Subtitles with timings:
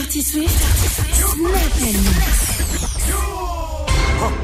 [0.00, 0.58] Dirty Swift,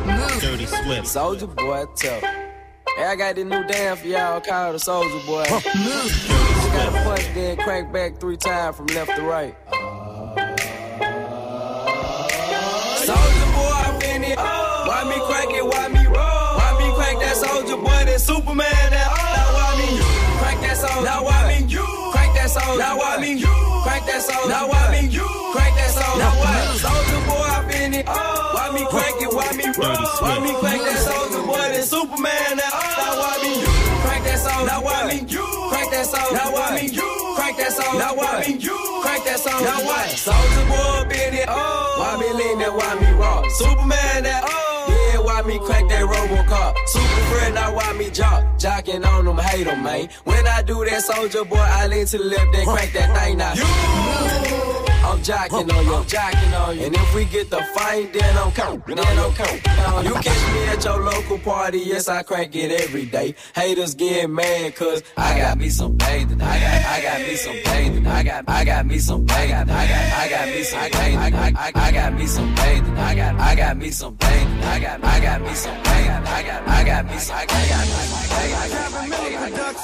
[0.04, 1.06] Snap Dirty Swift.
[1.06, 2.20] Soldier boy, tough.
[2.20, 5.44] Hey, I got this new dance for y'all called the Soldier Boy.
[5.44, 9.56] You gotta punch, then crank back three times from left to right.
[12.98, 14.36] Soldier boy, I'm in it.
[14.36, 15.64] Why me crank it?
[15.64, 16.14] Why me roll?
[16.14, 18.04] Why me crank that soldier boy?
[18.04, 18.90] That Superman?
[18.90, 19.88] That now why me
[20.38, 21.02] crank that soldier?
[21.02, 22.05] Now why me crank
[22.46, 22.78] that soldier?
[22.78, 23.02] Now oh.
[23.02, 23.42] why me
[23.82, 24.48] crank that soldier?
[24.48, 26.22] Now why me crank that soldier?
[26.22, 26.78] Now what?
[26.78, 28.06] Soldier boy, I'm in it.
[28.06, 29.30] Why me crank it?
[29.34, 30.06] Why me roll?
[30.22, 31.66] Why me crank that soldier boy?
[31.74, 32.54] That Superman?
[32.54, 32.62] Oh.
[32.62, 32.72] That
[33.02, 33.52] now why me
[34.02, 34.66] crank that soldier?
[34.66, 36.38] Now why me crank that soldier?
[36.38, 36.86] Now why me
[37.34, 37.98] crank that soldier?
[37.98, 38.52] Now why me
[39.02, 39.66] crank that soldier?
[39.66, 40.06] Now what?
[40.14, 41.48] Soldier boy, in it.
[41.50, 41.98] Oh.
[41.98, 42.72] Why me lean that?
[42.72, 43.42] Why me raw?
[43.58, 44.22] Superman?
[44.22, 44.46] That
[44.86, 46.78] yeah, why me crank that Robocop?
[46.86, 47.15] Super
[48.66, 50.08] Jocking on them, hate them, man.
[50.24, 53.38] When I do that soldier boy, I lean to the left, then crank that thing
[53.38, 54.85] now.
[55.06, 56.86] I'm jocking on you, I'm jocking on you.
[56.86, 60.04] And if we get the fight, then I'm count, then I'm count.
[60.04, 63.36] You catch me at your local party, yes, I crank it every day.
[63.54, 66.42] Haters get mad, cause I got me some bathing.
[66.42, 68.06] I got, I got me some bathing.
[68.06, 69.66] I got, I got me some bathing.
[69.66, 71.36] I got, I got me some bathing.
[71.36, 72.96] I, I, I got me some bathing.
[72.98, 74.58] I got, I got me some bathing.
[74.58, 76.26] I got, I got me some bathing.
[76.26, 79.76] I got, I got me some, I got, I got, I got,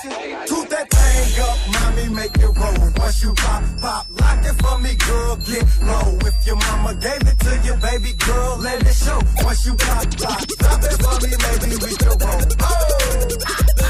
[0.47, 2.91] Toot that thing up, mommy, make it roll.
[2.97, 6.19] Once you pop, pop, lock it for me, girl, get low.
[6.29, 9.21] If your mama gave it to you, baby girl, let it show.
[9.45, 12.43] Once you pop, pop, drop it for me, maybe we can roll.
[12.61, 13.82] Oh!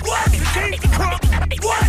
[0.00, 1.81] What?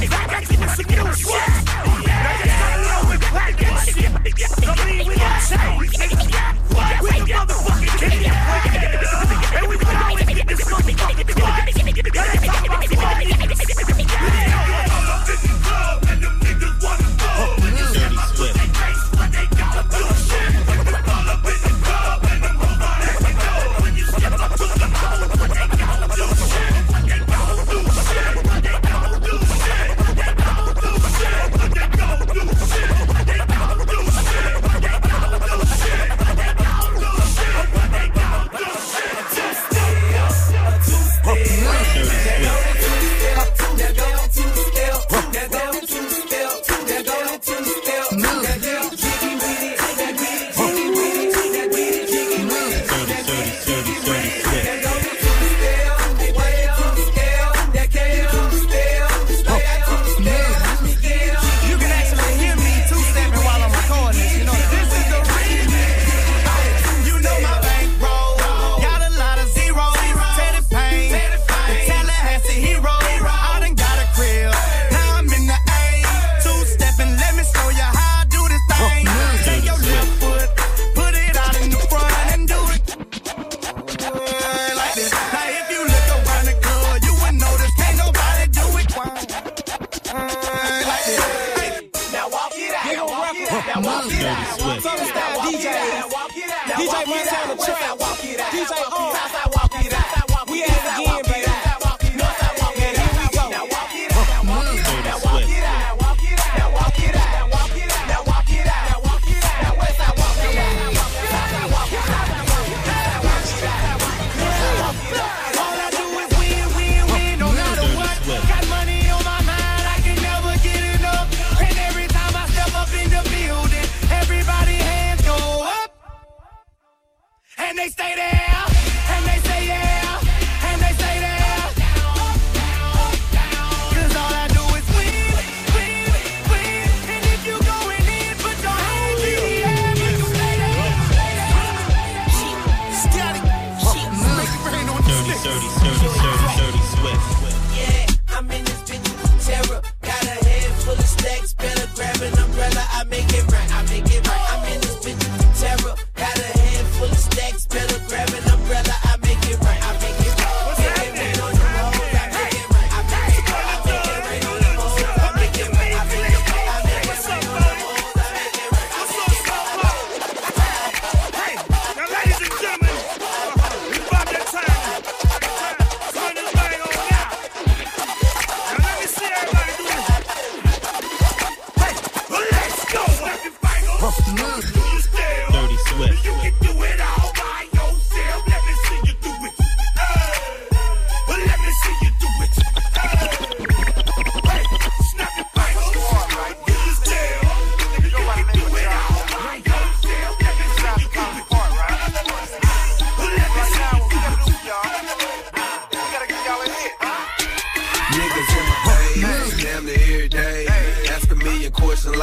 [127.74, 128.73] And they stay there,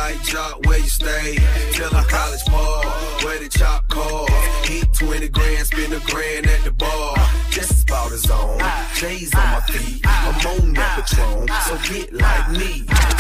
[0.01, 1.37] like Jock, where you stay?
[1.73, 2.85] Tell a college ball,
[3.23, 4.27] where the chop call.
[4.71, 7.17] Eat 20 grand, spend a grand at the bar.
[7.51, 8.59] Just about his own.
[8.95, 10.01] J's on my feet.
[10.07, 12.73] I'm on that Patron, so get like me.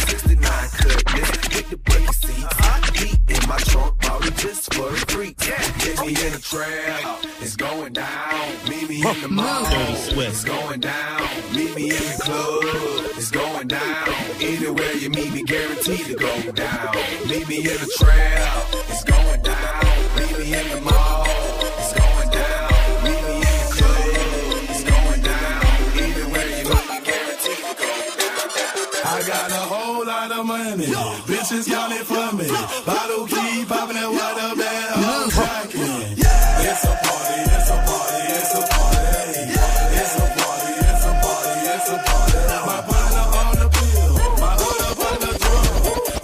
[0.08, 0.40] 69
[0.80, 2.79] cutlass with the bucket seats.
[3.50, 5.44] My trunk, bought it just for the freaks.
[5.44, 8.68] Get me in the trap, it's going down.
[8.68, 11.22] Meet me in the mall, it's going down.
[11.52, 14.08] Meet me in the club, it's going down.
[14.40, 16.94] Anywhere you meet me, guaranteed to go down.
[17.26, 19.84] Meet me in the trap, it's going down.
[20.14, 21.26] Meet me in the mall,
[30.28, 30.84] lot of money.
[31.24, 32.46] Bitches got it for me.
[32.84, 35.80] Bottle keep popping a bad hoe cracking.
[35.80, 39.40] It's a party, it's a party, it's a party.
[40.00, 42.40] It's a party, it's a party, it's a party.
[42.68, 44.12] My partner on the pill,
[44.42, 45.64] my hood on the drum.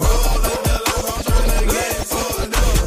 [0.05, 2.85] Roll the line, I'm tryna get fucked up.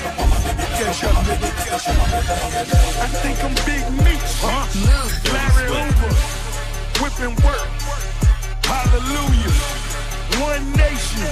[0.02, 0.06] I
[3.22, 4.32] think I'm Big Meech.
[5.32, 6.12] Larry Hoover.
[7.02, 7.68] Whipping work.
[8.64, 9.52] Hallelujah.
[10.40, 11.28] One nation.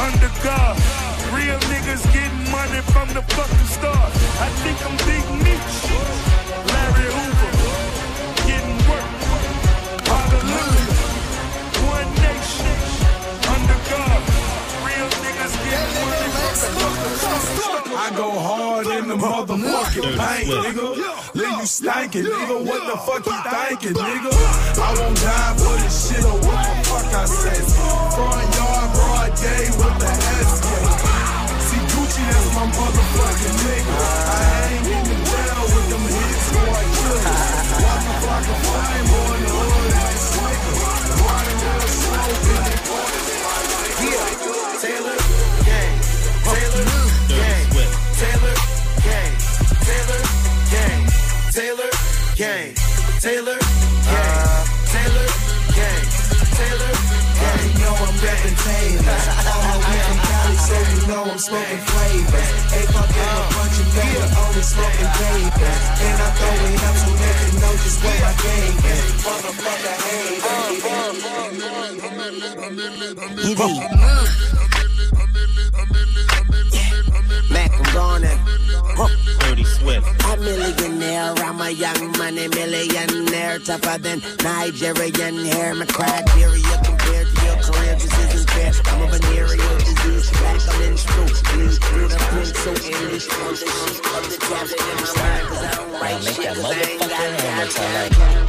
[0.00, 0.76] Under God.
[1.34, 4.12] Real niggas getting money from the fucking start.
[4.40, 5.74] I think I'm Big Meech.
[6.72, 7.21] Larry Hoover.
[19.22, 20.86] Motherfucking paint, nigga.
[21.34, 22.56] Leave you stankin', nigga.
[22.66, 24.32] What the fuck you thinkin', nigga?
[24.78, 27.60] I won't die for this shit or what the fuck I say.
[28.14, 30.10] Front yard, broad day with the
[30.50, 30.68] SK.
[31.66, 34.31] See Gucci, that's my motherfucking nigga.
[62.12, 62.72] Flavors.
[62.72, 65.10] Ain't fucking a bunch of paper, only smoking.
[66.02, 69.04] And I throw it up so they can know just what I gave it.
[69.24, 69.96] Motherfucker,
[77.50, 78.40] Mac, I'm gone and
[79.40, 80.06] Dirty Swift.
[80.24, 81.34] a millionaire.
[81.38, 85.74] I'm a young money millionaire, tougher than Nigerian hair.
[85.74, 87.96] My criteria compared to your career
[97.74, 98.46] got time.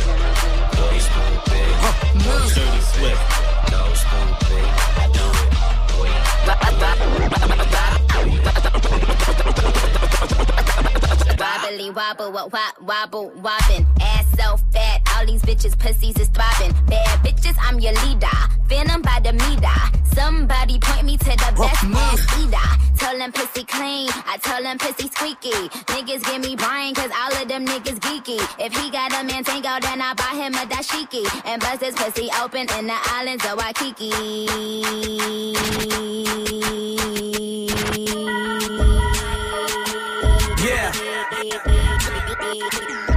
[2.24, 3.44] Dirty Swift.
[11.40, 13.86] Wobbly wobble, what wop, wobble, wobbin'.
[14.02, 16.74] Ass so fat, all these bitches pussies is throbbing.
[16.88, 18.28] Bad bitches, I'm your leader.
[18.68, 20.03] Venom by the meter.
[20.16, 22.70] Somebody point me to the best ass eater.
[22.98, 25.52] Tell them pussy clean, I tell them pussy squeaky.
[25.92, 28.40] Niggas give me Brian, cause all of them niggas geeky.
[28.60, 31.26] If he got a man tango, then I buy him a dashiki.
[31.46, 34.10] And bust his pussy open in the islands of Waikiki.
[40.64, 40.92] Yeah,
[42.54, 43.13] yeah,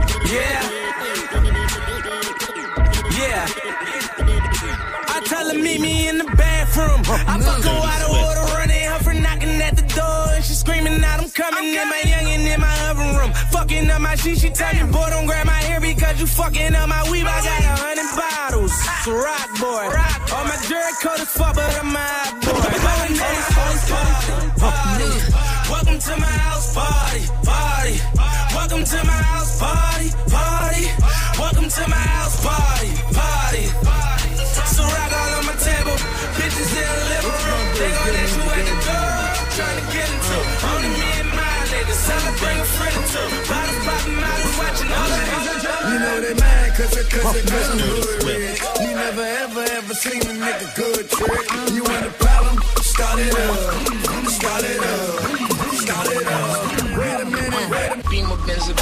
[7.08, 10.34] I fuck her out of order, running her for knocking at the door.
[10.34, 13.32] And she screaming out, I'm coming in my youngin' in my oven room.
[13.52, 16.74] Fucking up my shit, she tell me, boy, don't grab my hair because you fucking
[16.74, 17.26] up my weave.
[17.26, 18.72] I got a hundred bottles.
[18.74, 19.86] It's a rock boy.
[20.34, 22.58] All my jerk coat is fuck, but I'm hot boy.
[22.74, 25.08] Going next, party, party.
[25.70, 27.94] Welcome to my house party, party.
[28.50, 30.84] Welcome to my house party, party.
[31.38, 34.15] Welcome to my house party, party.
[45.90, 47.78] You know they mad cause it cause it cause I'm.
[48.80, 51.50] You never ever ever seen a nigga good trick.
[51.74, 52.62] You want a problem?
[52.82, 54.05] Start it up.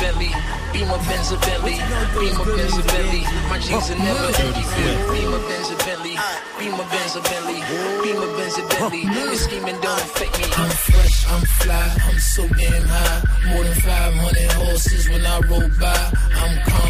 [0.05, 0.35] Start it up.
[0.35, 0.35] Start it up.
[0.35, 1.77] A minute, wait a Beamer, Benz, and Bentley.
[2.15, 3.23] Benz a Benz a Bentley.
[3.49, 4.65] My jeans are never empty.
[5.13, 6.19] Beamer Benz a Bentley,
[6.59, 7.61] Beamer Benz a Bentley,
[8.03, 9.05] Beamer Benz a Bentley.
[9.05, 10.45] This scheming don't affect me.
[10.57, 13.23] I'm fresh, I'm fly, I'm so damn high.
[13.49, 16.13] More than 500 horses when I roll by.
[16.35, 16.84] I'm calm,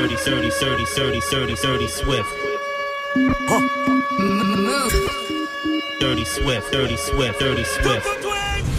[0.00, 2.28] 30, 30, 30, 30, 30, 30, Dirty Swift.
[6.00, 8.06] Dirty Swift, Dirty Swift, Dirty Swift.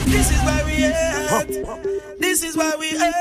[0.07, 1.47] This is why we at.
[2.19, 3.13] This is why we at.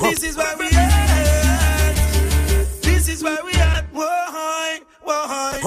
[0.00, 1.94] This is why we at.
[2.82, 3.84] This is why we at.
[3.92, 4.80] Why?
[5.04, 5.60] Why?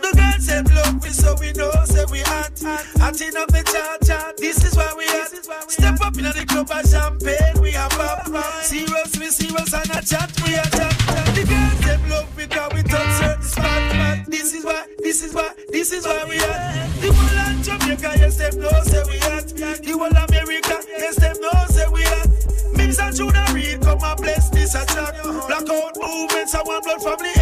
[0.00, 2.64] The girl said love me, so we know, say we at.
[2.98, 4.38] Acting up the chat, chat.
[4.38, 5.70] This is why we at.
[5.70, 8.26] Step up in the club and champagne, we are pop.
[8.62, 9.51] Serious, we serious and
[9.92, 10.96] a chat, we are chat.
[11.34, 14.26] The girl said love me, cause we touch certain spot.
[14.26, 16.88] This is why, this is why, this is why we at.
[17.00, 19.48] The whole of Jamaica, yes, them know, say we at.
[19.82, 22.28] The whole America, yes, them know, say we at.
[22.76, 25.22] Mix and and read, come and bless this attack.
[25.22, 27.32] Blackout movements, I want blood family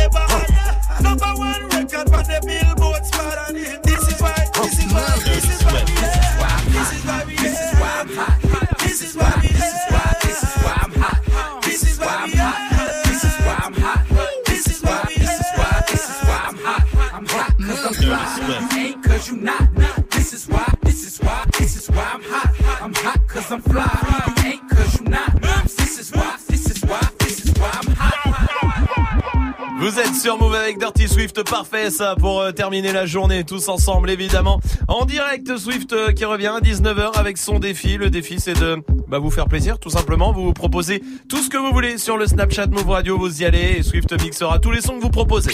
[23.32, 23.86] cause I'm fly.
[24.26, 25.40] You ain't cause you not.
[25.76, 28.16] This is why, this is why, this is why I'm hot.
[29.80, 33.70] Vous êtes sur Move avec Dirty Swift, parfait ça pour euh, terminer la journée tous
[33.70, 34.60] ensemble évidemment.
[34.88, 37.96] En direct Swift euh, qui revient à 19h avec son défi.
[37.96, 40.32] Le défi c'est de bah, vous faire plaisir tout simplement.
[40.32, 43.46] Vous vous proposez tout ce que vous voulez sur le Snapchat Move Radio, vous y
[43.46, 45.52] allez et Swift mixera tous les sons que vous proposez.